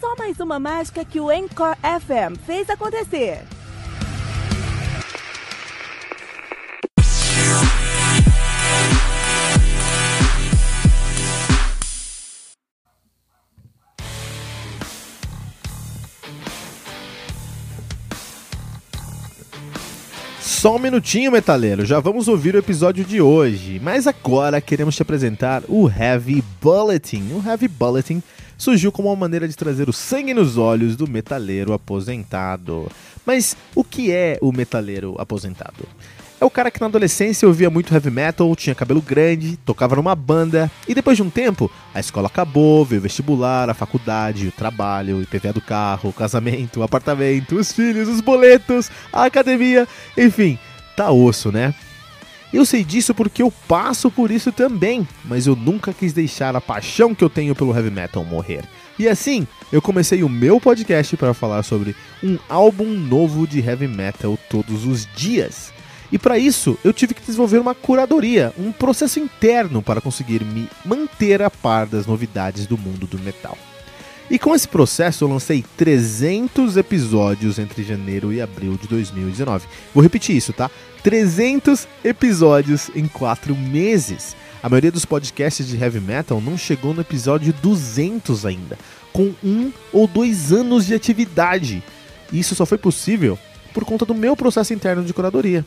[0.00, 3.42] Só mais uma mágica que o Encore FM fez acontecer.
[20.64, 23.78] Só um minutinho, metaleiro, já vamos ouvir o episódio de hoje.
[23.82, 27.34] Mas agora queremos te apresentar o Heavy Bulletin.
[27.34, 28.22] O Heavy Bulletin
[28.56, 32.90] surgiu como uma maneira de trazer o sangue nos olhos do metaleiro aposentado.
[33.24, 35.86] Mas o que é o metaleiro aposentado?
[36.40, 40.14] É o cara que na adolescência ouvia muito heavy metal, tinha cabelo grande, tocava numa
[40.14, 44.52] banda e depois de um tempo a escola acabou, veio o vestibular, a faculdade, o
[44.52, 49.88] trabalho, o IPVA do carro, o casamento, o apartamento, os filhos, os boletos, a academia,
[50.18, 50.58] enfim,
[50.96, 51.74] tá osso, né?
[52.54, 56.60] Eu sei disso porque eu passo por isso também, mas eu nunca quis deixar a
[56.60, 58.62] paixão que eu tenho pelo heavy metal morrer.
[58.96, 63.88] E assim, eu comecei o meu podcast para falar sobre um álbum novo de heavy
[63.88, 65.72] metal todos os dias.
[66.12, 70.68] E para isso, eu tive que desenvolver uma curadoria, um processo interno para conseguir me
[70.84, 73.58] manter a par das novidades do mundo do metal.
[74.30, 79.66] E com esse processo eu lancei 300 episódios entre janeiro e abril de 2019.
[79.92, 80.70] Vou repetir isso, tá?
[81.02, 84.34] 300 episódios em 4 meses.
[84.62, 88.78] A maioria dos podcasts de heavy metal não chegou no episódio 200 ainda,
[89.12, 91.82] com um ou dois anos de atividade.
[92.32, 93.38] E isso só foi possível
[93.74, 95.66] por conta do meu processo interno de curadoria.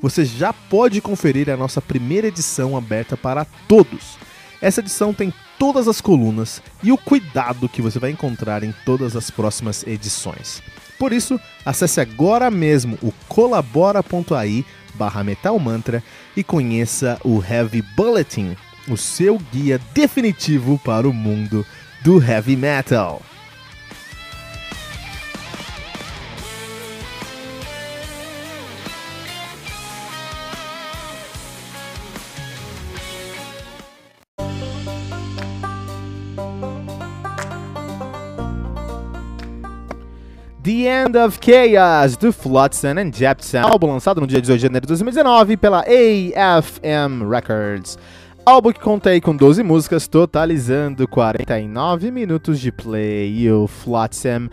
[0.00, 4.16] você já pode conferir a nossa primeira edição aberta para todos.
[4.60, 9.16] Essa edição tem todas as colunas e o cuidado que você vai encontrar em todas
[9.16, 10.62] as próximas edições.
[10.98, 14.64] Por isso, acesse agora mesmo o colabora.ai
[14.94, 16.02] barra metalmantra
[16.36, 18.56] e conheça o Heavy Bulletin,
[18.88, 21.64] o seu guia definitivo para o mundo
[22.02, 23.22] do heavy metal.
[40.68, 44.86] The End of Chaos, do Flotsam and Jepsen, álbum lançado no dia 18 de janeiro
[44.86, 47.96] de 2019 pela AFM Records.
[48.48, 53.42] Álbum que conta aí com 12 músicas, totalizando 49 minutos de play.
[53.42, 54.48] E o Flotsam,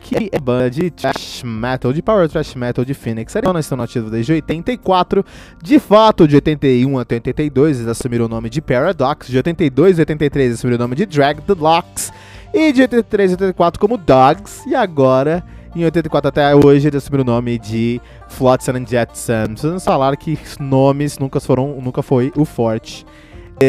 [0.00, 3.36] que é banda de thrash metal, de power thrash metal de Phoenix.
[3.36, 5.22] Eles estão nativos desde 84.
[5.62, 9.26] De fato, de 81 até 82, eles assumiram o nome de Paradox.
[9.26, 12.10] De 82 a 83, assumiram o nome de Drag the Locks.
[12.54, 14.66] E de 83 a 84 como Dogs.
[14.66, 15.44] E agora
[15.76, 19.48] em 84 até hoje ele assumiu o nome de Flotsam and Jetsam.
[19.48, 23.04] Precisamos falar que nomes nunca foram, nunca foi o forte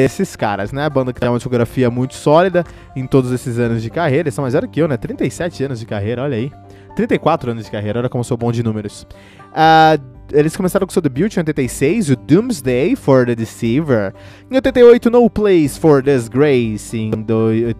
[0.03, 0.85] esses caras, né?
[0.85, 2.63] A banda que tem uma discografia muito sólida
[2.95, 4.23] em todos esses anos de carreira.
[4.23, 4.97] Eles são mais velhos que eu, né?
[4.97, 6.51] 37 anos de carreira, olha aí.
[6.95, 9.05] 34 anos de carreira, olha como sou bom de números.
[9.51, 14.13] Uh, eles começaram com seu debut em 86, o Doomsday for the Deceiver.
[14.49, 16.97] Em 88, No Place for Disgrace.
[16.97, 17.11] Em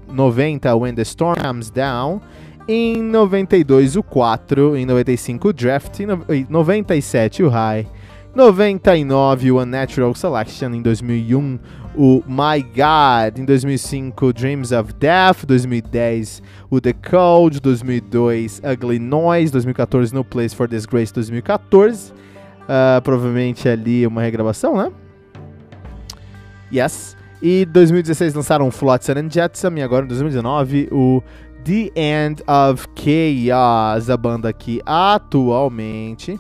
[0.08, 2.22] 90, When the Storm Comes Down.
[2.68, 4.76] Em 92, o 4.
[4.78, 6.00] Em 95, o Draft.
[6.00, 7.88] Em 97, o High.
[8.36, 10.74] 99, o Unnatural Selection.
[10.74, 11.58] Em 2001,
[11.96, 13.40] o My God.
[13.40, 15.46] Em 2005, Dreams of Death.
[15.46, 17.62] 2010, o The Code.
[17.62, 19.54] 2002, Ugly Noise.
[19.54, 21.14] 2014, No Place for Disgrace.
[21.14, 22.12] 2014.
[22.12, 24.92] Uh, provavelmente ali uma regravação, né?
[26.74, 27.16] Yes.
[27.42, 29.78] E 2016 lançaram Flotsam and Jetsam.
[29.78, 31.24] E agora em 2019, o
[31.64, 36.38] The End of Chaos, a banda que atualmente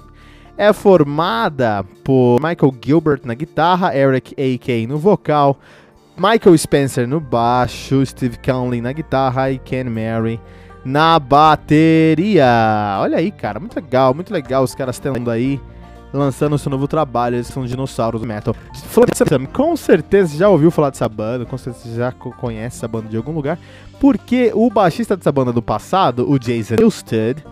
[0.57, 4.87] é formada por Michael Gilbert na guitarra, Eric A.K.
[4.87, 5.59] no vocal,
[6.17, 10.39] Michael Spencer no baixo, Steve Conley na guitarra e Ken Mary
[10.85, 12.97] na bateria.
[12.99, 15.59] Olha aí, cara, muito legal, muito legal os caras tendo aí
[16.13, 18.55] lançando seu novo trabalho, eles são dinossauros do metal.
[19.51, 23.33] Com certeza já ouviu falar dessa banda, com certeza já conhece essa banda de algum
[23.33, 23.59] lugar,
[23.99, 27.43] porque o baixista dessa banda do passado, o Jason Newsted,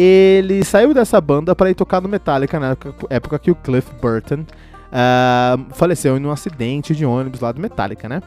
[0.00, 2.76] ele saiu dessa banda para ir tocar no Metallica na
[3.10, 8.08] época, que o Cliff Burton uh, faleceu em um acidente de ônibus lá do Metallica,
[8.08, 8.22] né?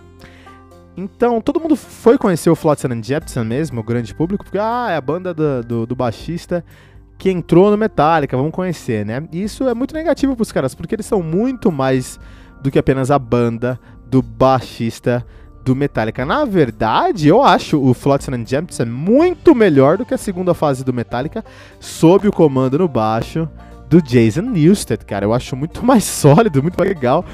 [0.98, 4.88] Então, todo mundo foi conhecer o Flotsam and Jepsen mesmo, o grande público, porque ah,
[4.92, 6.64] é a banda do, do, do baixista
[7.18, 9.24] que entrou no Metallica, vamos conhecer, né?
[9.32, 12.20] E isso é muito negativo pros caras, porque eles são muito mais
[12.62, 15.26] do que apenas a banda do baixista
[15.64, 16.26] do Metallica.
[16.26, 20.84] Na verdade, eu acho o Flotsam and Jefferson muito melhor do que a segunda fase
[20.84, 21.44] do Metallica,
[21.80, 23.48] sob o comando no baixo
[23.90, 25.26] do Jason Newsted, cara.
[25.26, 27.26] Eu acho muito mais sólido, muito mais legal.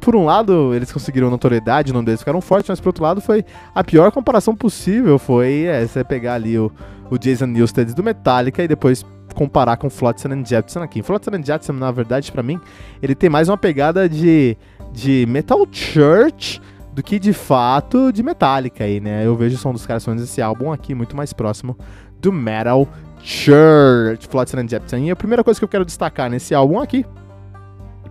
[0.00, 3.20] Por um lado, eles conseguiram notoriedade, o nome deles ficaram fortes, mas por outro lado,
[3.20, 3.44] foi
[3.74, 5.18] a pior comparação possível.
[5.18, 6.72] Foi é, você pegar ali o,
[7.10, 11.02] o Jason Newsted do Metallica e depois comparar com Flotsam and Jefferson aqui.
[11.02, 12.58] Flotsam and Jefferson, na verdade, para mim,
[13.02, 14.56] ele tem mais uma pegada de,
[14.92, 16.60] de Metal Church
[17.00, 19.26] do que de fato de Metallica aí, né?
[19.26, 21.76] Eu vejo o som dos caras fazendo esse álbum aqui muito mais próximo
[22.20, 22.86] do Metal
[23.22, 24.98] Church, Flotsam and Jefferson.
[24.98, 27.06] E a primeira coisa que eu quero destacar nesse álbum aqui,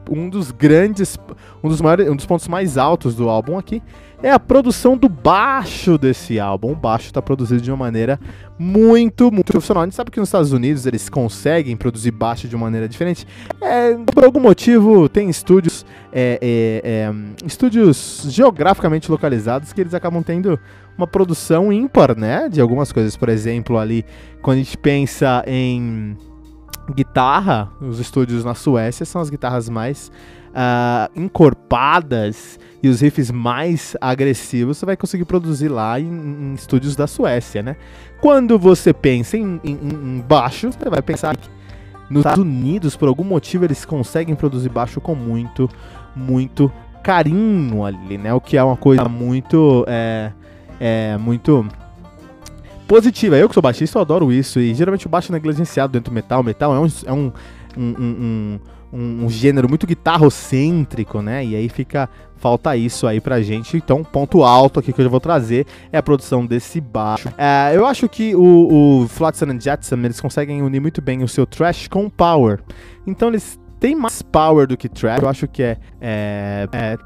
[0.09, 1.19] um dos grandes,
[1.63, 3.79] um dos maiores, um dos pontos mais altos do álbum aqui,
[4.23, 6.71] é a produção do baixo desse álbum.
[6.71, 8.19] O baixo está produzido de uma maneira
[8.57, 9.83] muito, muito profissional.
[9.83, 13.27] A gente sabe que nos Estados Unidos eles conseguem produzir baixo de uma maneira diferente.
[13.61, 20.23] É, por algum motivo, tem estúdios, é, é, é, estúdios geograficamente localizados que eles acabam
[20.23, 20.59] tendo
[20.97, 22.49] uma produção ímpar, né?
[22.49, 23.15] De algumas coisas.
[23.15, 24.05] Por exemplo, ali,
[24.41, 26.17] quando a gente pensa em
[26.93, 30.11] guitarra, os estúdios na Suécia são as guitarras mais
[30.49, 36.95] uh, encorpadas e os riffs mais agressivos você vai conseguir produzir lá em, em estúdios
[36.95, 37.75] da Suécia, né?
[38.21, 41.49] Quando você pensa em, em, em baixo, você vai pensar que
[42.09, 45.69] nos Estados Unidos, por algum motivo, eles conseguem produzir baixo com muito,
[46.15, 46.71] muito
[47.03, 48.33] carinho ali, né?
[48.33, 50.31] O que é uma coisa muito, é,
[50.79, 51.65] é muito
[52.87, 53.37] positiva.
[53.37, 54.59] Eu que sou baixista, eu adoro isso.
[54.59, 56.41] E geralmente o baixo é negligenciado dentro do metal.
[56.41, 57.31] O metal é um, é um,
[57.77, 58.59] um, um
[58.91, 61.45] um, gênero muito guitarrocêntrico, né?
[61.45, 63.77] E aí fica falta isso aí pra gente.
[63.77, 67.29] Então, ponto alto aqui que eu já vou trazer é a produção desse baixo.
[67.37, 71.27] É, eu acho que o, o Flotsam and Jetsam, eles conseguem unir muito bem o
[71.27, 72.59] seu trash com power.
[73.05, 75.21] Então, eles têm mais power do que trash.
[75.21, 76.97] Eu acho que é, é, é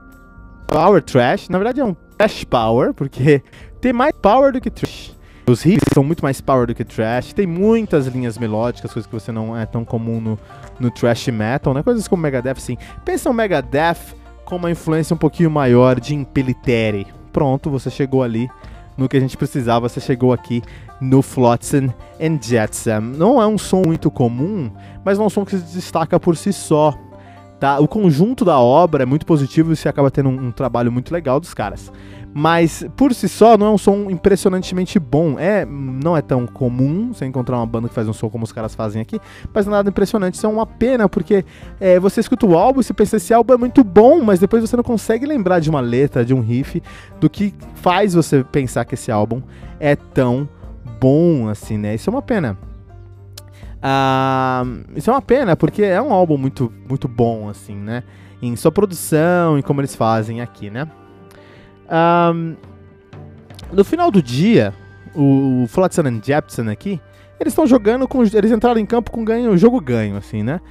[0.67, 1.49] power trash.
[1.49, 3.41] Na verdade, é um trash power, porque
[3.79, 5.13] tem mais power do que trash.
[5.45, 7.33] Os riffs são muito mais power do que trash.
[7.33, 10.39] Tem muitas linhas melódicas, coisas que você não é tão comum no,
[10.79, 11.83] no thrash metal, né?
[11.83, 12.77] Coisas como Megadeth, sim.
[13.03, 14.15] Pensa o Megadeth
[14.45, 17.07] com uma influência um pouquinho maior de Impelitere.
[17.33, 18.49] Pronto, você chegou ali
[18.97, 20.61] no que a gente precisava, você chegou aqui
[21.01, 23.01] no Flotsam and Jetsam.
[23.01, 24.71] Não é um som muito comum,
[25.03, 26.93] mas é um som que se destaca por si só.
[27.59, 27.79] Tá?
[27.79, 31.13] O conjunto da obra é muito positivo e você acaba tendo um, um trabalho muito
[31.13, 31.91] legal dos caras.
[32.33, 35.37] Mas por si só não é um som impressionantemente bom.
[35.37, 38.51] É, não é tão comum você encontrar uma banda que faz um som como os
[38.51, 39.19] caras fazem aqui,
[39.53, 40.33] mas nada impressionante.
[40.33, 41.45] Isso é uma pena, porque
[41.79, 44.67] é, você escuta o álbum e você pensa, esse álbum é muito bom, mas depois
[44.67, 46.81] você não consegue lembrar de uma letra, de um riff,
[47.19, 49.41] do que faz você pensar que esse álbum
[49.79, 50.49] é tão
[50.99, 51.93] bom assim, né?
[51.93, 52.57] Isso é uma pena.
[53.79, 54.63] Ah,
[54.95, 58.03] isso é uma pena, porque é um álbum muito, muito bom, assim, né?
[58.41, 60.87] Em sua produção, em como eles fazem aqui, né?
[61.89, 62.55] Um,
[63.71, 64.73] no final do dia,
[65.15, 67.01] o Flotsam e Jepson aqui,
[67.39, 68.23] eles estão jogando com.
[68.23, 70.61] Eles entraram em campo com ganho, jogo ganho, assim, né?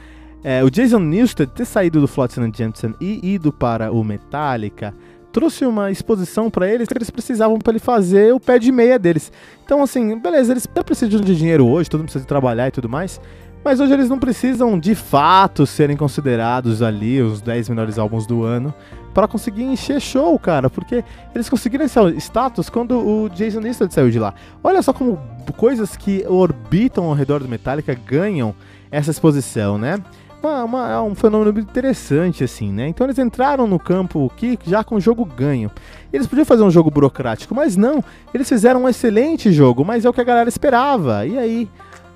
[0.45, 4.93] É, o Jason Newsted ter saído do Flotsam e Jepson e ido para o Metallica
[5.33, 8.99] trouxe uma exposição para eles que eles precisavam para ele fazer o pé de meia
[8.99, 9.33] deles.
[9.65, 13.21] Então, assim, beleza, eles precisam de dinheiro hoje, todo mundo precisa trabalhar e tudo mais.
[13.65, 18.43] Mas hoje eles não precisam de fato serem considerados ali os 10 melhores álbuns do
[18.43, 18.75] ano
[19.13, 21.05] para conseguir encher show, cara, porque
[21.35, 24.35] eles conseguiram esse status quando o Jason Newsted saiu de lá.
[24.63, 25.19] Olha só como
[25.57, 28.55] coisas que orbitam ao redor do Metallica ganham
[28.91, 29.99] essa exposição, né?
[30.43, 32.89] Uma, uma, é um fenômeno interessante, assim, né?
[32.89, 35.71] Então eles entraram no campo aqui já com o jogo ganho.
[36.13, 38.03] Eles podiam fazer um jogo burocrático, mas não.
[38.35, 41.25] Eles fizeram um excelente jogo, mas é o que a galera esperava.
[41.25, 41.69] E aí,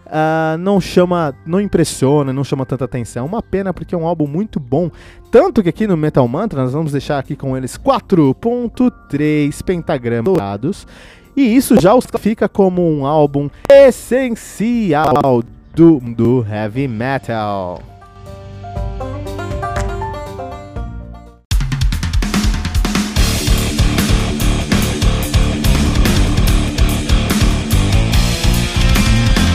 [0.06, 3.26] uh, não chama, não impressiona, não chama tanta atenção.
[3.26, 4.90] Uma pena porque é um álbum muito bom.
[5.30, 10.86] Tanto que aqui no Metal Mantra nós vamos deixar aqui com eles 4.3 pentagramas dourados.
[11.36, 15.42] E isso já os fica como um álbum essencial
[15.74, 17.95] do, do heavy metal.